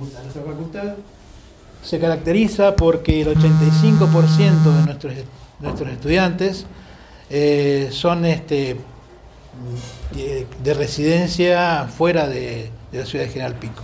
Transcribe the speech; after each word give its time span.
Nuestra 0.00 0.42
facultad 0.42 0.94
se 1.82 1.98
caracteriza 1.98 2.74
porque 2.74 3.20
el 3.20 3.28
85% 3.28 4.62
de 4.62 4.82
nuestros, 4.86 5.14
nuestros 5.60 5.90
estudiantes 5.90 6.66
eh, 7.28 7.88
son 7.92 8.24
este, 8.24 8.76
de, 10.62 10.74
residencia 10.74 11.86
fuera 11.86 12.28
de, 12.28 12.70
la 12.92 13.04
ciudad 13.04 13.26
de 13.26 13.30
General 13.30 13.54
Pico. 13.56 13.82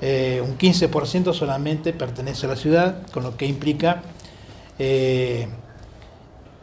Eh, 0.00 0.40
un 0.44 0.56
15% 0.56 1.32
solamente 1.34 1.92
pertenece 1.92 2.46
a 2.46 2.50
la 2.50 2.56
ciudad, 2.56 3.06
con 3.10 3.24
lo 3.24 3.36
que 3.36 3.46
implica 3.46 4.02
eh, 4.78 5.48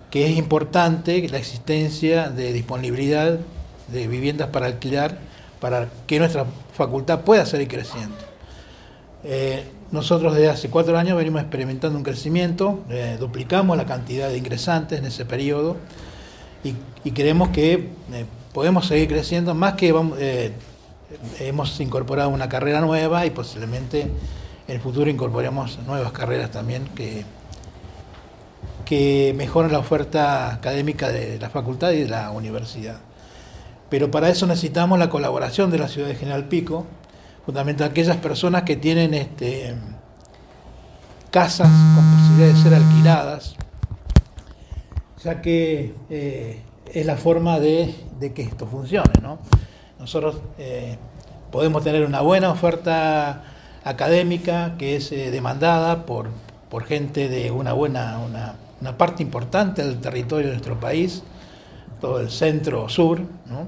que 0.09 0.29
es 0.29 0.37
importante 0.37 1.27
la 1.27 1.37
existencia 1.37 2.29
de 2.29 2.53
disponibilidad 2.53 3.37
de 3.89 4.07
viviendas 4.07 4.49
para 4.49 4.67
alquilar 4.67 5.17
para 5.59 5.89
que 6.07 6.19
nuestra 6.19 6.45
facultad 6.73 7.21
pueda 7.21 7.45
seguir 7.45 7.67
creciendo. 7.67 8.30
Eh, 9.23 9.63
nosotros 9.91 10.33
desde 10.33 10.49
hace 10.49 10.69
cuatro 10.69 10.97
años 10.97 11.17
venimos 11.17 11.41
experimentando 11.41 11.97
un 11.97 12.03
crecimiento, 12.03 12.79
eh, 12.89 13.17
duplicamos 13.19 13.77
la 13.77 13.85
cantidad 13.85 14.29
de 14.29 14.37
ingresantes 14.37 14.99
en 14.99 15.05
ese 15.05 15.25
periodo 15.25 15.77
y, 16.63 16.73
creemos 17.11 17.49
que 17.49 17.73
eh, 17.73 18.25
podemos 18.53 18.87
seguir 18.87 19.09
creciendo, 19.09 19.53
más 19.53 19.73
que 19.73 19.93
hemos 21.39 21.79
incorporado 21.79 22.29
una 22.29 22.47
carrera 22.47 22.79
nueva 22.79 23.25
y 23.25 23.31
posiblemente 23.31 24.01
en 24.01 24.75
el 24.75 24.79
futuro 24.79 25.09
incorporemos 25.09 25.79
nuevas 25.85 26.11
carreras 26.11 26.51
también 26.51 26.85
que, 26.95 27.25
que 28.85 29.33
mejoran 29.35 29.71
la 29.71 29.79
oferta 29.79 30.53
académica 30.53 31.09
de 31.09 31.39
la 31.39 31.49
facultad 31.49 31.91
y 31.91 32.03
de 32.03 32.07
la 32.07 32.31
universidad. 32.31 32.97
Pero 33.89 34.09
para 34.09 34.29
eso 34.29 34.47
necesitamos 34.47 34.97
la 34.99 35.09
colaboración 35.09 35.69
de 35.69 35.79
la 35.79 35.89
ciudad 35.89 36.07
de 36.07 36.15
General 36.15 36.45
Pico, 36.45 36.85
fundamentalmente 37.45 37.83
aquellas 38.01 38.17
personas 38.17 38.63
que 38.63 38.75
tienen 38.75 39.13
este, 39.13 39.75
casas 41.31 41.69
con 41.95 42.03
posibilidad 42.11 42.53
de 42.53 42.61
ser 42.61 42.73
alquiladas, 42.73 43.55
ya 45.23 45.41
que 45.41 45.93
eh, 46.09 46.61
es 46.93 47.05
la 47.05 47.15
forma 47.15 47.59
de, 47.59 47.93
que 48.35 48.41
esto 48.41 48.67
funcione. 48.67 49.11
Nosotros 49.99 50.37
eh, 50.57 50.97
podemos 51.51 51.83
tener 51.83 52.05
una 52.05 52.21
buena 52.21 52.51
oferta 52.51 53.43
académica 53.83 54.75
que 54.77 54.95
es 54.95 55.11
eh, 55.11 55.31
demandada 55.31 56.05
por, 56.05 56.29
por 56.69 56.85
gente 56.85 57.29
de 57.29 57.51
una 57.51 57.73
buena, 57.73 58.19
una, 58.19 58.55
una 58.79 58.97
parte 58.97 59.23
importante 59.23 59.83
del 59.83 59.99
territorio 59.99 60.47
de 60.47 60.53
nuestro 60.53 60.79
país, 60.79 61.23
todo 61.99 62.19
el 62.19 62.29
centro 62.29 62.89
sur, 62.89 63.21
¿no? 63.45 63.67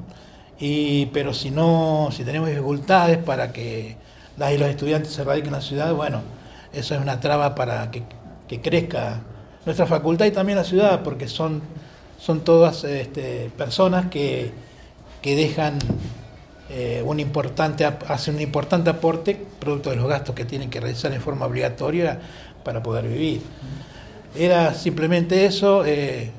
Y, 0.60 1.08
pero 1.08 1.34
si 1.34 1.52
no, 1.52 2.10
si 2.12 2.24
tenemos 2.24 2.50
dificultades 2.50 3.18
para 3.18 3.52
que 3.52 3.96
las 4.38 4.54
y 4.54 4.58
los 4.58 4.70
estudiantes 4.70 5.12
se 5.12 5.24
radiquen 5.24 5.48
en 5.48 5.54
la 5.54 5.62
ciudad, 5.62 5.94
bueno, 5.94 6.22
eso 6.74 6.96
es 6.96 7.02
una 7.02 7.20
traba 7.20 7.56
para 7.56 7.92
que, 7.92 8.04
crezca 8.62 9.20
nuestra 9.66 9.88
facultad 9.88 10.28
y 10.28 10.32
también 10.32 10.60
la 10.60 10.64
ciudad, 10.64 11.02
porque 11.02 11.28
son, 11.28 11.64
son 12.20 12.42
todas 12.42 12.84
este, 12.84 13.50
personas 13.58 14.12
que, 14.12 14.52
que 15.24 15.36
dejan 15.36 15.80
eh, 16.70 17.02
un 17.04 17.20
importante, 17.20 17.84
hacen 17.84 18.36
un 18.36 18.42
importante 18.42 18.92
aporte 18.92 19.44
producto 19.60 19.90
de 19.90 19.96
los 19.96 20.08
gastos 20.08 20.36
que 20.36 20.46
tienen 20.46 20.70
que 20.70 20.80
realizar 20.80 21.12
en 21.14 21.20
forma 21.20 21.48
obligatoria 21.48 22.20
para 22.64 22.84
poder 22.84 23.08
vivir. 23.08 23.42
Era 24.36 24.76
simplemente 24.76 25.46
eso. 25.46 25.84
Eh, 25.84 26.32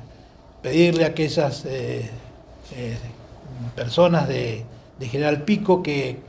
pedirle 0.65 1.03
a 1.03 1.09
aquellas 1.09 1.63
eh, 1.65 2.09
eh, 2.75 2.97
personas 3.75 4.27
de, 4.27 4.65
General 4.99 5.43
Pico 5.43 5.83
que, 5.83 6.19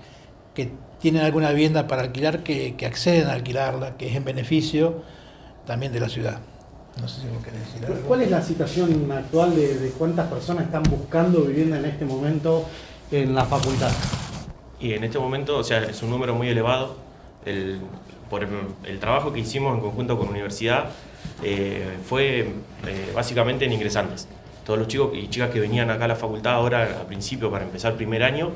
tienen 0.99 1.23
alguna 1.23 1.51
vivienda 1.51 1.87
para 1.87 2.03
alquilar 2.03 2.43
que, 2.43 2.75
que, 2.75 2.87
acceden 2.87 3.29
a 3.29 3.35
alquilarla, 3.35 3.97
que 3.99 4.09
es 4.09 4.17
en 4.17 4.25
beneficio 4.25 5.03
también 5.67 5.93
de 5.93 6.01
la 6.01 6.09
ciudad. 6.09 6.41
No 7.01 7.07
sé 7.07 7.21
si 7.21 7.27
vos 7.29 7.45
querés 7.45 7.61
decir 7.61 7.85
algo. 7.85 8.01
¿Cuál 8.09 8.23
es 8.23 8.31
la 8.31 8.41
situación 8.41 9.13
actual 9.13 9.55
de, 9.55 9.92
cuántas 9.98 10.29
personas 10.29 10.65
están 10.65 10.83
buscando 10.85 11.42
vivienda 11.42 11.79
en 11.79 11.85
este 11.85 12.07
momento 12.07 12.65
en 13.11 13.35
la 13.35 13.45
facultad? 13.45 13.91
Y 14.81 14.95
en 14.95 15.05
este 15.05 15.19
momento, 15.19 15.59
o 15.59 15.65
sea, 15.65 15.83
es 15.83 16.03
un 16.03 16.11
número 16.11 16.35
muy 16.35 16.48
elevado. 16.48 16.97
El, 17.45 17.81
por 18.31 18.47
el 18.85 18.98
trabajo 18.98 19.33
que 19.33 19.41
hicimos 19.41 19.75
en 19.75 19.81
conjunto 19.81 20.17
con 20.17 20.27
la 20.27 20.33
universidad, 20.33 20.86
eh, 21.42 21.97
fue 22.05 22.41
eh, 22.41 23.13
básicamente 23.15 23.67
en 23.67 23.73
ingresantes. 23.73 24.27
Todos 24.67 24.81
los 24.81 24.89
chicos 24.89 25.11
y 25.15 25.29
chicas 25.29 25.51
que 25.51 25.61
venían 25.61 25.91
acá 25.91 26.07
a 26.07 26.09
la 26.09 26.17
facultad 26.17 26.55
ahora 26.55 26.83
al 26.83 27.07
principio 27.07 27.53
para 27.53 27.65
empezar 27.65 27.95
primer 27.95 28.25
año, 28.25 28.51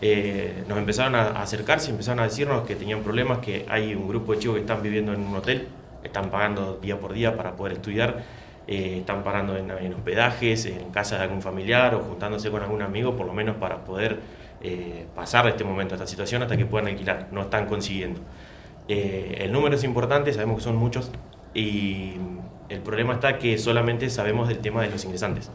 eh, 0.00 0.64
nos 0.66 0.78
empezaron 0.78 1.14
a 1.14 1.40
acercarse, 1.40 1.92
empezaron 1.92 2.18
a 2.18 2.24
decirnos 2.24 2.66
que 2.66 2.74
tenían 2.74 3.04
problemas, 3.04 3.38
que 3.38 3.64
hay 3.68 3.94
un 3.94 4.08
grupo 4.08 4.32
de 4.32 4.40
chicos 4.40 4.56
que 4.56 4.62
están 4.62 4.82
viviendo 4.82 5.12
en 5.12 5.20
un 5.20 5.36
hotel, 5.36 5.68
están 6.02 6.28
pagando 6.32 6.80
día 6.82 6.98
por 6.98 7.12
día 7.12 7.36
para 7.36 7.54
poder 7.54 7.74
estudiar, 7.74 8.24
están 8.66 9.22
pagando 9.22 9.56
en, 9.56 9.70
en, 9.70 9.94
hospedajes, 9.94 10.66
en 10.66 10.90
casa 10.90 11.18
de 11.18 11.22
algún 11.22 11.40
familiar 11.40 11.94
o 11.94 12.00
juntándose 12.00 12.50
con 12.50 12.60
algún 12.60 12.82
amigo, 12.82 13.14
por 13.14 13.24
lo 13.24 13.32
menos 13.32 13.54
para 13.56 13.84
poder 13.84 14.18
pasar 15.14 15.46
este 15.46 15.62
momento, 15.62 15.94
esta 15.94 16.06
situación, 16.08 16.42
hasta 16.42 16.56
que 16.56 16.66
puedan 16.66 16.88
alquilar. 16.88 17.28
No 17.30 17.42
están 17.42 17.66
consiguiendo. 17.66 18.18
el 18.88 19.52
número 19.52 19.76
es 19.76 19.84
importante, 19.84 20.32
sabemos 20.32 20.56
que 20.56 20.64
son 20.64 20.74
muchos, 20.74 21.12
y 21.54 22.14
el 22.68 22.80
problema 22.80 23.14
está 23.14 23.38
que 23.38 23.56
solamente 23.58 24.10
sabemos 24.10 24.48
del 24.48 24.58
tema 24.58 24.82
de 24.82 24.90
los 24.90 25.04
ingresantes. 25.04 25.50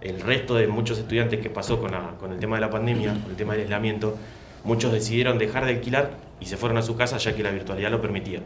El 0.00 0.20
resto 0.20 0.54
de 0.54 0.66
muchos 0.66 0.98
estudiantes 0.98 1.40
que 1.40 1.50
pasó 1.50 1.80
con, 1.80 1.92
con 2.18 2.32
el 2.32 2.38
tema 2.38 2.56
de 2.56 2.62
la 2.62 2.70
pandemia, 2.70 3.12
con 3.22 3.30
el 3.30 3.36
tema 3.36 3.52
del 3.52 3.62
aislamiento, 3.62 4.16
muchos 4.64 4.92
decidieron 4.92 5.38
dejar 5.38 5.64
de 5.64 5.72
alquilar 5.72 6.10
y 6.40 6.46
se 6.46 6.56
fueron 6.56 6.78
a 6.78 6.82
su 6.82 6.96
casa 6.96 7.18
ya 7.18 7.34
que 7.34 7.42
la 7.42 7.50
virtualidad 7.50 7.90
lo 7.90 8.00
permitía. 8.00 8.40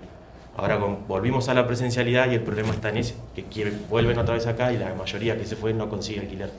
Ahora 0.56 0.77
volvimos 0.77 1.49
a 1.49 1.55
la 1.55 1.67
presencialidad 1.67 2.31
y 2.31 2.34
el 2.34 2.43
problema 2.43 2.71
está 2.71 2.91
en 2.91 2.99
ese, 2.99 3.15
que 3.34 3.72
vuelven 3.89 4.19
otra 4.19 4.34
vez 4.34 4.47
acá 4.47 4.72
y 4.72 4.78
la 4.78 4.95
mayoría 4.95 5.39
que 5.39 5.47
se 5.47 5.57
fue 5.57 5.72
no 5.72 5.89
consigue 5.89 6.21
alquilar. 6.21 6.51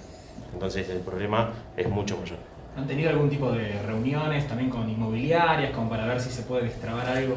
Entonces 0.53 0.89
el 0.89 0.99
problema 0.99 1.51
es 1.77 1.89
mucho 1.89 2.17
mayor. 2.17 2.37
¿Han 2.77 2.87
tenido 2.87 3.09
algún 3.09 3.29
tipo 3.29 3.51
de 3.51 3.81
reuniones 3.81 4.47
también 4.47 4.69
con 4.69 4.89
inmobiliarias 4.89 5.71
como 5.71 5.89
para 5.89 6.05
ver 6.05 6.21
si 6.21 6.29
se 6.29 6.43
puede 6.43 6.63
destrabar 6.63 7.05
algo 7.05 7.35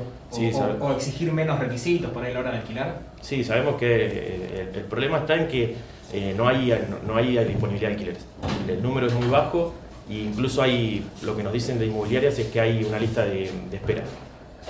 o, 0.81 0.93
exigir 0.93 1.33
menos 1.33 1.59
requisitos 1.59 2.13
para 2.13 2.31
ir 2.31 2.37
a 2.37 2.41
la 2.41 2.41
hora 2.41 2.51
de 2.53 2.59
alquilar? 2.59 3.01
Sí, 3.21 3.43
sabemos 3.43 3.75
que 3.75 4.69
el, 4.73 4.85
problema 4.85 5.19
está 5.19 5.35
en 5.35 5.49
que 5.49 5.75
eh, 6.13 6.35
no, 6.37 6.47
hay, 6.47 6.73
no, 7.07 7.17
hay 7.17 7.37
disponibilidad 7.45 7.89
de 7.89 7.95
alquileres. 7.95 8.27
El 8.69 8.81
número 8.81 9.09
es 9.09 9.15
muy 9.15 9.27
bajo 9.27 9.75
e 10.09 10.15
incluso 10.15 10.63
hay, 10.63 11.05
lo 11.23 11.37
que 11.37 11.43
nos 11.43 11.53
dicen 11.53 11.81
de 11.81 11.87
inmobiliarias 11.87 12.39
es 12.39 12.47
que 12.47 12.61
hay 12.61 12.85
una 12.85 13.01
lista 13.01 13.25
de, 13.25 13.51
espera. 13.73 14.05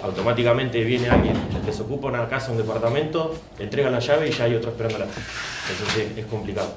Automáticamente 0.02 0.82
viene 0.82 1.10
alguien, 1.10 1.36
les 1.66 1.78
ocupa 1.78 2.08
una 2.08 2.26
casa, 2.26 2.52
un 2.52 2.58
departamento, 2.58 3.34
entrega 3.58 3.90
la 3.90 4.00
llave 4.00 4.28
y 4.28 4.32
ya 4.32 4.44
hay 4.44 4.54
otro 4.54 4.70
esperándola. 4.70 5.06
Entonces 5.70 6.16
es 6.16 6.24
complicado. 6.24 6.74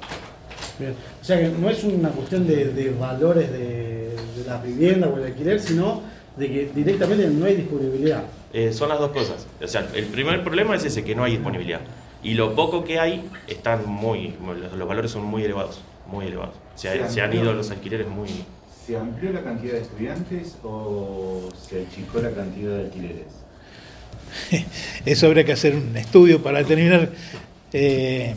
O 1.21 1.23
sea 1.25 1.39
que 1.39 1.49
no 1.49 1.69
es 1.69 1.83
una 1.83 2.09
cuestión 2.09 2.47
de, 2.47 2.95
valores 2.99 3.51
de, 3.51 4.09
la 4.45 4.61
vivienda 4.61 5.07
o 5.07 5.17
el 5.17 5.25
alquiler, 5.25 5.59
sino 5.59 6.01
de 6.38 6.47
que 6.47 6.69
directamente 6.73 7.27
no 7.27 7.45
hay 7.45 7.55
disponibilidad. 7.55 8.23
Eh, 8.53 8.71
son 8.71 8.89
las 8.89 8.99
dos 8.99 9.11
cosas. 9.11 9.47
O 9.61 9.67
sea, 9.67 9.87
el 9.93 10.05
primer 10.05 10.43
problema 10.43 10.75
es 10.75 10.85
ese, 10.85 11.03
que 11.03 11.16
no 11.16 11.23
hay 11.23 11.33
disponibilidad. 11.33 11.81
Y 12.23 12.33
lo 12.33 12.55
poco 12.55 12.83
que 12.83 12.99
hay, 12.99 13.27
están 13.47 13.87
muy, 13.87 14.35
los, 14.75 14.87
valores 14.87 15.11
son 15.11 15.25
muy 15.25 15.43
elevados, 15.43 15.81
muy 16.07 16.27
elevados. 16.27 16.55
Se, 16.75 17.09
se, 17.09 17.21
han 17.21 17.33
ido 17.33 17.53
los 17.53 17.71
alquileres 17.71 18.07
muy... 18.07 18.29
¿Se 18.85 18.95
amplió 18.95 19.31
la 19.33 19.43
cantidad 19.43 19.73
de 19.73 19.81
estudiantes 19.81 20.57
o 20.63 21.49
se 21.59 21.85
achicó 21.85 22.19
la 22.19 22.31
cantidad 22.31 22.77
de 22.77 22.81
alquileres? 22.85 23.47
Eso 25.05 25.27
habría 25.27 25.43
que 25.43 25.53
hacer 25.53 25.75
un 25.75 25.95
estudio 25.97 26.41
para 26.41 26.59
determinar 26.59 27.09
eh, 27.73 28.35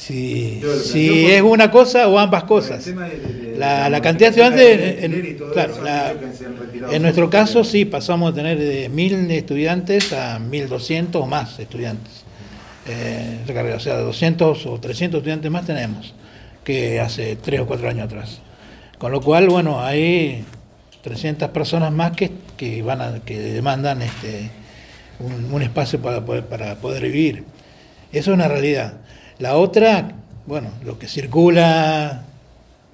si, 0.00 0.62
si 0.82 1.26
es 1.26 1.42
una 1.42 1.70
cosa 1.70 2.08
o 2.08 2.18
ambas 2.18 2.44
cosas. 2.44 2.86
la, 3.56 3.90
la, 3.90 4.00
cantidad 4.00 4.32
de 4.32 4.40
estudiantes, 4.40 5.04
en, 5.04 5.38
claro, 5.52 5.74
en 6.90 7.02
nuestro 7.02 7.28
caso 7.28 7.64
sí, 7.64 7.84
pasamos 7.84 8.32
a 8.32 8.34
tener 8.34 8.58
de 8.58 8.88
mil 8.88 9.30
estudiantes 9.30 10.14
a 10.14 10.38
1200 10.38 11.22
o 11.22 11.26
más 11.26 11.58
estudiantes. 11.58 12.24
Eh, 12.88 13.40
o 13.76 13.80
sea, 13.80 13.98
200 13.98 14.66
o 14.66 14.80
300 14.80 15.18
estudiantes 15.18 15.50
más 15.50 15.66
tenemos 15.66 16.14
que 16.64 16.98
hace 16.98 17.36
3 17.36 17.60
o 17.60 17.66
4 17.66 17.90
años 17.90 18.06
atrás. 18.06 18.40
Con 18.96 19.12
lo 19.12 19.20
cual, 19.20 19.48
bueno, 19.48 19.82
hay 19.82 20.44
300 21.02 21.50
personas 21.50 21.92
más 21.92 22.12
que, 22.12 22.30
que, 22.56 22.82
van 22.82 23.02
a, 23.02 23.20
que 23.20 23.38
demandan 23.38 24.00
este, 24.00 24.50
un, 25.18 25.52
un 25.52 25.60
espacio 25.60 26.00
para 26.00 26.24
poder, 26.24 26.46
para 26.46 26.76
poder 26.76 27.02
vivir. 27.02 27.44
Eso 28.12 28.30
es 28.30 28.34
una 28.34 28.48
realidad. 28.48 28.94
La 29.40 29.56
otra, 29.56 30.12
bueno, 30.44 30.68
lo 30.84 30.98
que 30.98 31.08
circula 31.08 32.24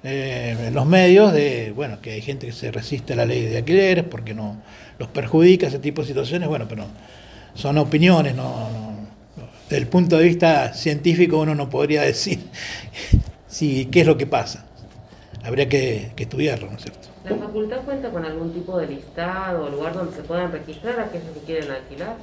eh, 0.01 0.55
en 0.67 0.73
los 0.73 0.85
medios, 0.85 1.33
de, 1.33 1.73
bueno, 1.75 1.99
que 2.01 2.11
hay 2.11 2.21
gente 2.21 2.47
que 2.47 2.53
se 2.53 2.71
resiste 2.71 3.11
a 3.11 3.15
la 3.17 3.25
ley 3.25 3.43
de 3.43 3.57
alquileres 3.57 4.05
porque 4.05 4.33
no 4.33 4.55
los 4.97 5.09
perjudica, 5.09 5.67
ese 5.67 5.79
tipo 5.79 6.01
de 6.01 6.07
situaciones, 6.07 6.47
bueno, 6.47 6.65
pero 6.69 6.85
son 7.53 7.77
opiniones, 7.77 8.33
no, 8.33 8.69
desde 9.69 9.83
el 9.83 9.87
punto 9.89 10.17
de 10.17 10.23
vista 10.23 10.73
científico 10.73 11.37
uno 11.37 11.53
no 11.53 11.69
podría 11.69 12.03
decir 12.03 12.39
si, 13.47 13.87
qué 13.87 14.01
es 14.01 14.07
lo 14.07 14.17
que 14.17 14.25
pasa. 14.25 14.65
Habría 15.43 15.67
que, 15.67 16.13
estudiarlo, 16.15 16.69
¿no 16.69 16.77
es 16.77 16.83
cierto? 16.83 17.09
¿La 17.25 17.35
facultad 17.35 17.81
cuenta 17.81 18.09
con 18.09 18.23
algún 18.23 18.53
tipo 18.53 18.77
de 18.77 18.87
listado 18.87 19.65
o 19.65 19.69
lugar 19.69 19.93
donde 19.93 20.15
se 20.15 20.23
puedan 20.23 20.53
registrar 20.53 20.97
a 20.97 21.11
que 21.11 21.19
quieren 21.45 21.71
alquilar? 21.71 22.15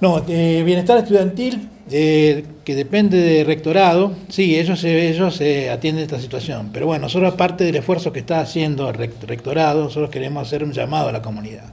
No, 0.00 0.24
eh, 0.28 0.62
bienestar 0.64 0.98
estudiantil, 0.98 1.68
eh, 1.90 2.44
que 2.64 2.74
depende 2.74 3.16
de 3.16 3.44
rectorado, 3.44 4.14
sí, 4.28 4.58
ellos, 4.58 4.84
ellos 4.84 5.40
eh, 5.40 5.70
atienden 5.70 6.04
esta 6.04 6.20
situación. 6.20 6.70
Pero 6.72 6.86
bueno, 6.86 7.02
nosotros 7.02 7.32
aparte 7.32 7.64
del 7.64 7.76
esfuerzo 7.76 8.12
que 8.12 8.20
está 8.20 8.40
haciendo 8.40 8.90
el 8.90 8.94
rectorado, 8.94 9.84
nosotros 9.84 10.10
queremos 10.10 10.46
hacer 10.46 10.62
un 10.62 10.72
llamado 10.72 11.08
a 11.08 11.12
la 11.12 11.22
comunidad. 11.22 11.72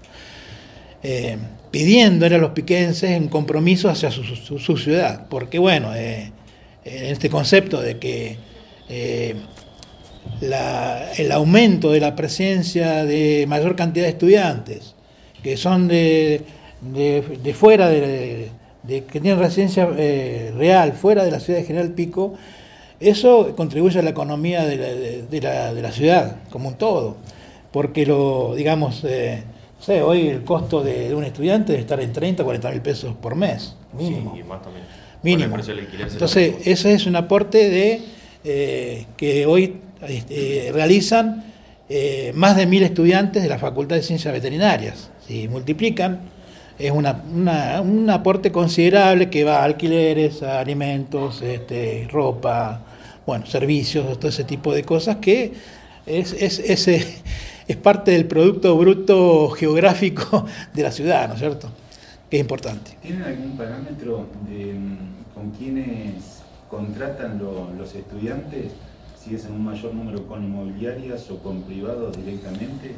Eh, 1.04 1.38
pidiéndole 1.70 2.36
a 2.36 2.38
los 2.40 2.52
piquenses 2.52 3.20
un 3.20 3.28
compromiso 3.28 3.90
hacia 3.90 4.10
su, 4.10 4.24
su 4.24 4.78
ciudad. 4.78 5.28
Porque 5.30 5.60
bueno, 5.60 5.94
en 5.94 6.32
este 6.86 7.30
concepto 7.30 7.82
de 7.82 8.00
que 8.00 8.38
el 10.42 11.32
aumento 11.32 11.92
de 11.92 12.00
la 12.00 12.16
presencia 12.16 13.04
de 13.04 13.46
mayor 13.48 13.76
cantidad 13.76 14.06
de 14.06 14.12
estudiantes, 14.12 14.96
que 15.44 15.58
son 15.58 15.90
de, 15.90 16.42
de, 16.82 17.54
fuera, 17.54 17.90
de, 17.90 18.50
que 18.88 19.20
tienen 19.20 19.40
residencia 19.40 19.90
eh, 19.98 20.54
real, 20.56 20.94
fuera 20.94 21.24
de 21.24 21.32
la 21.32 21.40
ciudad 21.40 21.60
de 21.60 21.66
General 21.66 21.92
Pico, 21.92 22.34
eso 23.00 23.56
contribuye 23.56 24.00
a 24.00 24.02
la 24.02 24.12
economía 24.12 24.66
de 24.66 25.82
la, 25.82 25.92
ciudad 25.92 26.38
como 26.50 26.70
un 26.70 26.76
todo. 26.76 27.18
Porque 27.72 28.06
lo, 28.06 28.56
digamos, 28.56 29.04
eh, 29.04 29.44
hoy 30.04 30.28
el 30.28 30.44
costo 30.44 30.82
de, 30.82 31.14
un 31.14 31.24
estudiante 31.24 31.74
debe 31.74 31.82
estar 31.82 32.00
en 32.00 32.14
30, 32.14 32.44
40 32.44 32.72
mil 32.72 32.82
pesos 32.82 33.16
por 33.16 33.36
mes, 33.36 33.76
mínimo. 33.94 34.34
Sí, 34.36 34.44
más 34.44 34.62
también. 34.62 34.86
Mínimo. 35.24 35.58
Entonces, 35.58 36.56
ese 36.66 36.94
es 36.94 37.06
un 37.08 37.16
aporte 37.16 37.70
de 37.70 38.02
eh, 38.44 39.06
que 39.18 39.46
hoy 39.48 39.78
este, 40.08 40.70
realizan 40.72 41.44
eh, 41.90 42.32
más 42.36 42.56
de 42.56 42.68
mil 42.68 42.84
estudiantes 42.84 43.42
de 43.42 43.50
la 43.50 43.58
Facultad 43.58 43.96
de 43.96 44.04
Ciencias 44.04 44.32
Veterinarias. 44.32 45.10
Si 45.28 45.48
multiplican, 45.48 46.22
es 46.78 46.92
una, 46.92 47.24
un 47.82 48.10
aporte 48.10 48.52
considerable 48.52 49.30
que 49.30 49.44
va 49.44 49.60
a 49.60 49.64
alquileres, 49.64 50.44
a 50.44 50.60
alimentos, 50.60 51.42
este, 51.42 52.08
ropa, 52.12 52.82
bueno, 53.26 53.46
servicios, 53.46 54.20
todo 54.20 54.30
ese 54.30 54.44
tipo 54.44 54.74
de 54.74 54.84
cosas 54.84 55.18
que 55.18 55.54
es, 56.06 56.34
es, 56.34 56.60
es, 56.60 56.88
es 57.68 57.78
parte 57.78 58.12
del 58.12 58.26
producto 58.26 58.78
bruto 58.78 59.50
geográfico 59.50 60.46
de 60.74 60.84
la 60.84 60.92
ciudad, 60.92 61.28
¿no 61.28 61.34
es 61.34 61.40
cierto? 61.40 61.70
Que 62.30 62.38
es 62.38 62.42
importante. 62.42 62.98
¿Tienen 63.02 63.24
algún 63.24 63.58
parámetro 63.58 64.28
con 65.34 65.52
quienes 65.52 66.42
contratan 66.70 67.40
los 67.78 67.96
estudiantes? 67.96 68.72
si 69.26 69.36
es 69.36 69.46
en 69.46 69.54
un 69.54 69.66
mayor 69.66 69.94
número 69.94 70.28
con 70.28 70.44
inmobiliarias 70.44 71.32
o 71.32 71.40
con 71.40 71.64
privados 71.64 72.16
directamente? 72.16 72.92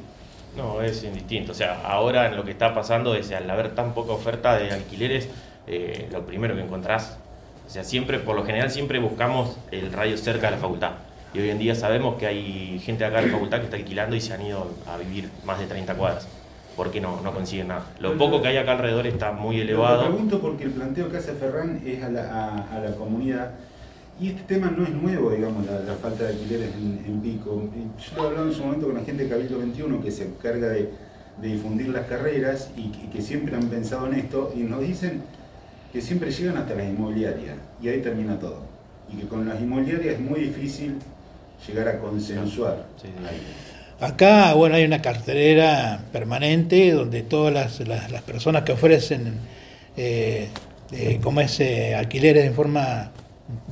No, 0.55 0.81
es 0.81 1.03
indistinto. 1.03 1.51
O 1.51 1.55
sea, 1.55 1.81
ahora 1.83 2.31
lo 2.31 2.43
que 2.43 2.51
está 2.51 2.73
pasando 2.73 3.15
es 3.15 3.31
al 3.31 3.49
haber 3.49 3.75
tan 3.75 3.93
poca 3.93 4.13
oferta 4.13 4.57
de 4.57 4.71
alquileres, 4.71 5.29
eh, 5.67 6.07
lo 6.11 6.25
primero 6.25 6.55
que 6.55 6.61
encontrás, 6.61 7.17
o 7.65 7.69
sea, 7.69 7.83
siempre, 7.83 8.19
por 8.19 8.35
lo 8.35 8.45
general, 8.45 8.71
siempre 8.71 8.99
buscamos 8.99 9.57
el 9.71 9.91
radio 9.91 10.17
cerca 10.17 10.47
de 10.47 10.51
la 10.55 10.61
facultad. 10.61 10.91
Y 11.33 11.39
hoy 11.39 11.49
en 11.49 11.59
día 11.59 11.75
sabemos 11.75 12.17
que 12.17 12.25
hay 12.25 12.79
gente 12.79 13.03
acá 13.03 13.19
en 13.19 13.27
la 13.27 13.33
facultad 13.33 13.57
que 13.59 13.65
está 13.65 13.77
alquilando 13.77 14.15
y 14.15 14.21
se 14.21 14.33
han 14.33 14.41
ido 14.41 14.71
a 14.87 14.97
vivir 14.97 15.29
más 15.43 15.59
de 15.59 15.67
30 15.67 15.93
cuadras 15.95 16.27
porque 16.77 17.01
no, 17.01 17.19
no 17.21 17.33
consiguen 17.33 17.69
nada. 17.69 17.85
Lo 17.99 18.15
poco 18.17 18.39
que 18.41 18.49
hay 18.49 18.57
acá 18.57 18.73
alrededor 18.73 19.07
está 19.07 19.31
muy 19.31 19.59
elevado. 19.59 20.03
Lo 20.03 20.09
pregunto 20.09 20.39
porque 20.39 20.63
el 20.63 20.71
planteo 20.71 21.09
que 21.09 21.17
hace 21.17 21.33
Ferran 21.33 21.81
es 21.83 22.03
a 22.03 22.09
la, 22.09 22.67
a 22.71 22.79
la 22.79 22.95
comunidad 22.95 23.55
y 24.19 24.29
este 24.29 24.41
tema 24.43 24.71
no 24.75 24.83
es 24.83 24.89
nuevo, 24.89 25.31
digamos, 25.31 25.65
la, 25.65 25.93
falta 25.95 26.23
de 26.23 26.29
alquileres 26.29 26.69
en, 26.73 27.21
Pico. 27.21 27.69
Yo 27.99 28.15
lo 28.15 28.27
hablaba 28.27 28.47
en 28.47 28.53
su 28.53 28.63
momento 28.63 28.87
con 28.87 28.95
la 28.95 29.03
gente 29.03 29.23
de 29.23 29.29
Cabildo 29.29 29.59
21 29.59 30.01
que 30.01 30.11
se 30.11 30.25
encarga 30.25 30.69
de, 30.69 30.89
difundir 31.41 31.89
las 31.89 32.07
carreras 32.07 32.71
y 32.75 32.89
que, 33.09 33.21
siempre 33.21 33.55
han 33.55 33.67
pensado 33.69 34.07
en 34.07 34.15
esto 34.15 34.51
y 34.55 34.61
nos 34.61 34.81
dicen 34.81 35.21
que 35.93 36.01
siempre 36.01 36.31
llegan 36.31 36.57
hasta 36.57 36.73
las 36.73 36.87
inmobiliarias 36.87 37.57
y 37.79 37.89
ahí 37.89 38.01
termina 38.01 38.39
todo. 38.39 38.63
Y 39.13 39.17
que 39.17 39.27
con 39.27 39.47
las 39.47 39.61
inmobiliarias 39.61 40.15
es 40.15 40.19
muy 40.19 40.39
difícil 40.39 40.95
llegar 41.67 41.89
a 41.89 41.99
consensuar. 41.99 42.87
Acá, 43.99 44.53
bueno, 44.55 44.75
hay 44.75 44.85
una 44.85 45.01
cartelera 45.01 46.01
permanente 46.11 46.91
donde 46.91 47.21
todas 47.21 47.79
las, 47.87 48.21
personas 48.23 48.63
que 48.63 48.71
ofrecen, 48.71 49.35
eh, 49.95 50.47
eh, 50.91 51.19
como 51.21 51.41
es, 51.41 51.59
eh, 51.59 51.93
alquileres 51.93 52.45
en 52.45 52.55
forma 52.55 53.11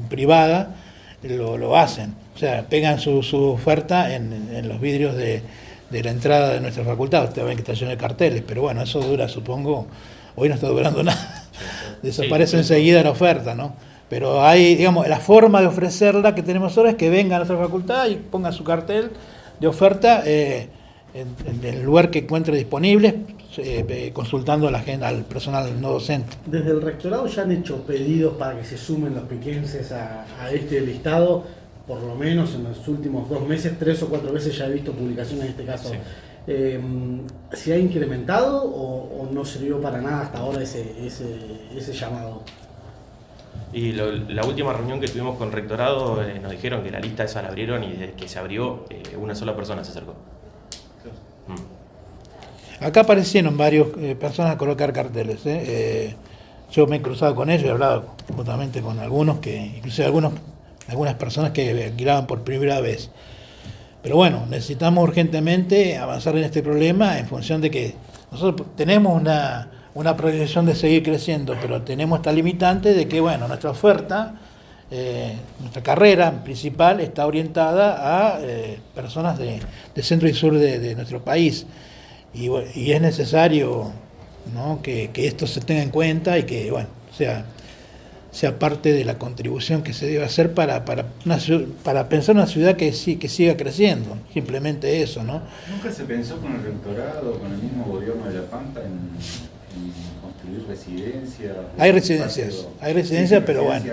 privada 0.10 0.76
lo, 1.24 1.58
lo 1.58 1.76
hacen. 1.76 2.16
O 2.36 2.38
sea, 2.38 2.66
pegan 2.68 3.00
su, 3.00 3.24
su 3.24 3.42
oferta 3.44 4.14
en, 4.14 4.50
en, 4.54 4.68
los 4.68 4.80
vidrios 4.80 5.16
de, 5.16 5.42
de, 5.90 6.04
la 6.04 6.12
entrada 6.12 6.50
de 6.50 6.60
nuestra 6.60 6.84
facultad. 6.84 7.26
Ustedes 7.26 7.48
ven 7.48 7.56
que 7.56 7.62
está 7.62 7.74
lleno 7.74 7.92
de 7.92 7.98
carteles, 7.98 8.44
pero 8.46 8.62
bueno, 8.62 8.82
eso 8.82 9.00
dura, 9.00 9.28
supongo, 9.28 9.88
hoy 10.36 10.50
no 10.50 10.56
está 10.56 10.68
durando 10.68 11.04
nada. 11.04 11.46
Desaparece 12.02 12.58
enseguida 12.58 13.02
la 13.04 13.12
oferta, 13.12 13.56
¿no? 13.56 13.74
Pero 14.10 14.46
hay, 14.46 14.76
digamos, 14.76 15.08
la 15.08 15.20
forma 15.20 15.62
de 15.62 15.68
ofrecerla 15.68 16.36
que 16.36 16.44
tenemos 16.44 16.78
ahora 16.78 16.92
es 16.92 16.96
que 16.96 17.10
venga 17.10 17.38
a 17.38 17.40
nuestra 17.40 17.58
facultad 17.58 18.08
y 18.08 18.16
ponga 18.16 18.52
su 18.52 18.64
cartel 18.64 19.12
de 19.60 19.68
oferta. 19.68 20.22
Eh, 20.26 20.68
en, 21.16 21.64
el 21.64 21.84
lugar 21.84 22.12
que 22.12 22.20
encuentre 22.20 22.58
disponible, 22.58 23.22
eh, 23.58 24.12
consultando 24.14 24.68
a 24.68 24.72
la 24.72 24.82
gente, 24.82 25.06
al 25.06 25.24
personal 25.24 25.82
no 25.82 25.92
docente. 25.92 26.36
Desde 26.46 26.72
el 26.72 26.82
rectorado 26.82 27.26
ya 27.28 27.44
han 27.44 27.52
hecho 27.54 27.84
pedidos 27.84 28.36
para 28.36 28.60
que 28.60 28.66
se 28.66 28.78
sumen 28.78 29.16
los 29.16 29.24
piquenses 29.24 29.94
a, 29.94 30.26
este 30.52 30.82
listado, 30.82 31.46
por 31.88 32.02
lo 32.02 32.16
menos 32.16 32.54
en 32.56 32.66
los 32.66 32.86
últimos 32.88 33.30
dos 33.30 33.48
meses, 33.48 33.74
tres 33.80 34.04
o 34.04 34.10
cuatro 34.10 34.34
veces 34.34 34.58
ya 34.58 34.68
he 34.68 34.74
visto 34.74 34.92
publicaciones 34.92 35.46
en 35.46 35.52
este 35.52 35.66
caso. 35.66 35.92
Eh, 36.48 36.80
¿Se 37.54 37.74
ha 37.74 37.78
incrementado 37.78 38.64
o, 38.64 39.30
no 39.32 39.44
sirvió 39.44 39.82
para 39.82 40.00
nada 40.02 40.22
hasta 40.22 40.40
ahora 40.40 40.62
ese, 40.62 41.08
ese, 41.08 41.94
llamado? 41.94 42.44
Y 43.74 43.94
la 43.94 44.46
última 44.46 44.72
reunión 44.74 45.00
que 45.00 45.08
tuvimos 45.08 45.38
con 45.38 45.48
el 45.48 45.54
rectorado 45.54 46.22
eh, 46.22 46.40
nos 46.40 46.52
dijeron 46.52 46.84
que 46.84 46.92
la 46.92 47.00
lista 47.00 47.24
esa 47.24 47.42
la 47.42 47.48
abrieron 47.48 47.84
y 47.84 47.94
desde 47.94 48.14
que 48.14 48.28
se 48.28 48.38
abrió 48.38 48.86
una 49.18 49.34
sola 49.34 49.56
persona 49.56 49.84
se 49.84 49.92
acercó. 49.92 50.16
Acá 52.86 53.02
aparecieron 53.02 53.58
varias 53.58 53.88
eh, 54.00 54.16
personas 54.16 54.54
a 54.54 54.58
colocar 54.60 54.94
carteles. 54.94 55.44
¿eh? 55.48 55.64
Eh, 55.66 56.16
yo 56.72 56.86
me 56.86 56.98
he 56.98 57.02
cruzado 57.02 57.34
con 57.34 57.50
ellos 57.50 57.66
he 57.66 57.72
hablado 57.72 58.14
justamente 58.36 58.80
con 58.80 59.00
algunos, 59.00 59.40
que 59.40 59.56
inclusive 59.58 60.06
algunos, 60.06 60.34
algunas 60.88 61.16
personas 61.16 61.50
que 61.50 61.86
alquilaban 61.86 62.28
por 62.28 62.44
primera 62.44 62.80
vez. 62.82 63.10
Pero 64.04 64.18
bueno, 64.18 64.46
necesitamos 64.48 65.04
urgentemente 65.04 65.98
avanzar 65.98 66.38
en 66.38 66.44
este 66.44 66.62
problema 66.62 67.18
en 67.18 67.26
función 67.26 67.60
de 67.60 67.72
que 67.72 67.96
nosotros 68.32 68.68
tenemos 68.76 69.20
una, 69.20 69.72
una 69.96 70.16
proyección 70.16 70.68
de 70.68 70.76
seguir 70.76 71.02
creciendo, 71.02 71.56
pero 71.60 71.82
tenemos 71.82 72.20
esta 72.20 72.32
limitante 72.32 72.94
de 72.94 73.08
que, 73.08 73.20
bueno, 73.20 73.48
nuestra 73.48 73.72
oferta, 73.72 74.36
nuestra 75.60 75.82
carrera 75.82 76.44
principal 76.44 77.00
está 77.00 77.26
orientada 77.26 78.36
a 78.36 78.40
personas 78.94 79.40
de, 79.40 79.60
centro 80.04 80.30
y 80.30 80.36
sur 80.36 80.54
de 80.56 80.94
nuestro 80.94 81.24
país 81.24 81.66
y, 82.36 82.92
es 82.92 83.02
necesario 83.02 83.92
que, 84.84 85.10
esto 85.16 85.48
se 85.48 85.62
tenga 85.62 85.82
en 85.82 85.90
cuenta 85.90 86.38
y 86.38 86.44
que 86.44 86.70
bueno, 86.70 86.90
sea, 87.16 87.46
sea 88.32 88.60
parte 88.60 88.92
de 88.92 89.06
la 89.06 89.18
contribución 89.18 89.84
que 89.84 89.94
se 89.94 90.08
debe 90.08 90.26
hacer 90.26 90.54
para, 90.54 90.86
para, 90.86 91.06
para 91.84 92.10
pensar 92.10 92.36
una 92.36 92.48
ciudad 92.48 92.76
que, 92.76 92.92
sí, 92.94 93.16
que 93.16 93.30
siga 93.30 93.56
creciendo, 93.56 94.18
simplemente 94.34 95.02
eso. 95.02 95.24
¿no? 95.24 95.42
¿Nunca 95.72 95.92
se 95.92 96.04
pensó 96.04 96.38
con 96.40 96.54
el 96.56 96.64
rectorado, 96.64 97.40
con 97.40 97.52
el 97.52 97.58
mismo 97.58 97.86
gobierno 97.86 98.26
de 98.26 98.34
La 98.34 98.46
Pampa 98.46 98.82
en, 98.82 99.12
construir 100.22 100.68
residencias? 100.68 101.56
Hay 101.78 101.92
residencias, 101.92 102.68
hay 102.82 102.94
residencias, 102.94 103.44
pero 103.46 103.64
bueno. 103.64 103.86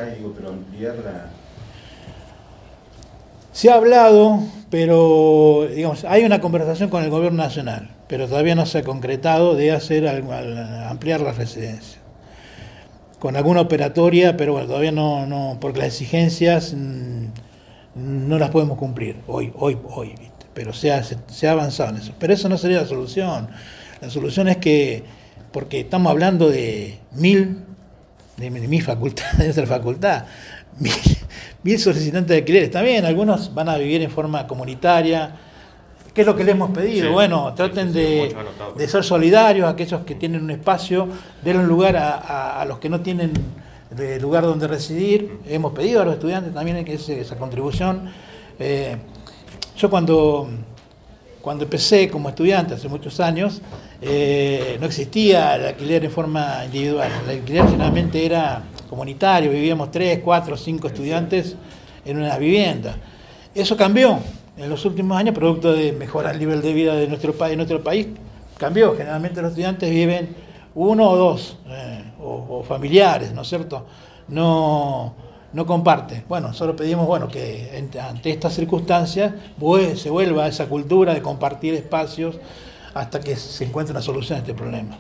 Se 3.53 3.71
ha 3.71 3.75
hablado, 3.75 4.41
pero 4.71 5.69
digamos, 5.75 6.05
hay 6.05 6.25
una 6.25 6.41
conversación 6.41 6.91
con 6.91 7.05
el 7.05 7.11
gobierno 7.11 7.43
nacional 7.43 7.91
pero 8.13 8.29
todavía 8.29 8.55
no 8.55 8.67
se 8.67 8.77
ha 8.77 8.83
concretado 8.83 9.55
de 9.55 9.73
hacer 9.73 10.07
ampliar 10.07 11.23
la 11.23 11.33
residencia. 11.33 11.99
Con 13.19 13.37
alguna 13.37 13.63
operatoria, 13.63 14.37
pero 14.37 14.53
bueno, 14.53 14.67
todavía 14.69 14.93
no, 14.93 15.27
no 15.27 15.57
porque 15.59 15.79
las 15.79 15.89
exigencias 15.89 16.75
mm, 16.75 17.29
no 17.95 18.39
las 18.39 18.51
podemos 18.51 18.77
cumplir 18.77 19.17
hoy, 19.27 19.51
hoy, 19.57 19.79
hoy, 19.89 20.15
pero 20.53 20.75
se 20.75 20.93
ha, 20.93 21.03
se, 21.03 21.49
ha 21.49 21.53
avanzado 21.53 21.89
en 21.89 22.03
eso. 22.03 22.13
Pero 22.19 22.35
eso 22.35 22.51
no 22.51 22.59
sería 22.59 22.83
la 22.83 22.87
solución. 22.87 23.49
La 24.03 24.11
solución 24.11 24.47
es 24.49 24.59
que, 24.59 25.05
porque 25.51 25.81
estamos 25.81 26.11
hablando 26.11 26.51
de 26.51 26.99
mil, 27.13 27.61
de 28.37 28.51
mi 28.51 28.81
facultad, 28.83 29.33
de 29.39 29.45
nuestra 29.45 29.67
facultad, 29.67 30.27
mil, 30.79 30.93
mil 31.63 31.79
solicitantes 31.79 32.29
de 32.29 32.37
alquileres. 32.39 32.71
También 32.71 33.05
algunos 33.05 33.53
van 33.55 33.69
a 33.69 33.77
vivir 33.77 34.03
en 34.03 34.11
forma 34.11 34.47
comunitaria, 34.47 35.37
¿Qué 36.15 36.21
es 36.21 36.27
lo 36.27 36.37
que 36.37 36.45
le 36.45 36.53
hemos 36.53 36.71
pedido? 36.73 37.11
bueno, 37.13 37.55
traten 37.55 37.91
de, 37.91 38.37
ser 38.87 39.03
solidarios, 39.03 39.67
aquellos 39.67 40.03
que 40.03 40.15
tienen 40.15 40.43
un 40.43 40.51
espacio, 40.51 41.09
den 41.43 41.57
un 41.57 41.67
lugar 41.67 41.97
a, 41.97 42.63
los 42.69 42.79
que 42.79 42.91
no 42.91 43.01
tienen 43.01 43.33
lugar 44.21 44.45
donde 44.45 44.69
residir. 44.69 45.39
Hemos 45.49 45.73
pedido 45.73 46.03
a 46.03 46.05
los 46.05 46.15
estudiantes 46.15 46.53
también 46.53 46.85
que 46.85 46.95
esa 46.95 47.37
contribución. 47.39 48.11
Eh, 48.59 48.97
yo 49.79 49.89
cuando 49.89 50.51
cuando 51.43 51.65
empecé 51.65 52.09
como 52.09 52.29
estudiante 52.29 52.75
hace 52.75 52.89
muchos 52.89 53.19
años, 53.19 53.61
eh, 54.01 54.77
no 54.81 54.87
existía 54.87 55.57
el 55.57 55.67
alquiler 55.67 56.05
en 56.05 56.11
forma 56.11 56.65
individual. 56.65 57.11
El 57.25 57.39
alquiler 57.39 57.65
generalmente 57.65 58.25
era 58.25 58.63
comunitario, 58.93 59.51
vivíamos 59.51 59.91
tres, 59.91 60.21
cuatro, 60.23 60.55
cinco 60.55 60.87
estudiantes 60.87 61.57
en 62.05 62.19
una 62.19 62.37
vivienda. 62.37 62.95
Eso 63.55 63.75
cambió 63.75 64.19
en 64.55 64.69
los 64.69 64.85
últimos 64.85 65.17
años, 65.17 65.35
producto 65.35 65.73
de 65.73 65.93
mejorar 65.93 66.35
el 66.35 66.41
nivel 66.41 66.61
de 66.61 66.75
vida 66.75 66.95
de 66.95 67.09
nuestro 67.09 67.33
país. 67.33 67.57
Nuestro 67.57 67.83
país 67.83 68.09
cambió. 68.59 68.95
Generalmente 68.95 69.41
los 69.41 69.53
estudiantes 69.53 69.89
viven 69.89 70.37
uno 70.75 71.09
o 71.09 71.17
dos, 71.17 71.57
eh, 71.69 72.05
o, 72.21 72.63
familiares, 72.69 73.33
¿no 73.33 73.41
es 73.41 73.49
cierto? 73.49 73.87
No, 74.29 75.15
no 75.55 75.65
comparte. 75.65 76.25
Bueno, 76.29 76.53
solo 76.53 76.77
pedimos 76.77 77.07
bueno, 77.07 77.29
que 77.29 77.89
ante 77.99 78.29
estas 78.29 78.53
circunstancias 78.53 79.33
se 79.97 80.11
vuelva 80.11 80.45
a 80.45 80.49
esa 80.49 80.67
cultura 80.67 81.15
de 81.15 81.23
compartir 81.23 81.73
espacios 81.73 82.39
hasta 82.93 83.21
que 83.21 83.37
se 83.37 83.65
encuentre 83.65 83.93
una 83.93 84.03
solución 84.03 84.37
a 84.37 84.41
este 84.41 84.53
problema. 84.53 84.99